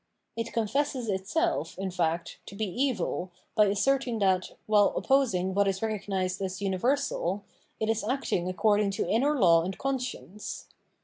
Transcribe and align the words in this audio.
It 0.35 0.51
confesses 0.51 1.07
itself, 1.09 1.77
in 1.77 1.91
fact, 1.91 2.39
to 2.47 2.55
be 2.55 2.65
evil 2.65 3.29
by 3.53 3.65
asserting 3.67 4.17
that, 4.17 4.49
while 4.65 4.93
opposing 4.95 5.53
what 5.53 5.67
is 5.67 5.83
recognised 5.83 6.41
as 6.41 6.59
universal, 6.59 7.43
it 7.79 7.87
is 7.87 8.03
acting 8.03 8.49
according 8.49 8.89
to 8.93 9.03
inner 9.03 9.35
672 9.37 9.37
Phenomenology 9.37 9.37
of 9.37 9.37
Mind 9.37 9.39
law 9.43 9.61
and 9.63 9.77
conscience. 9.77 10.65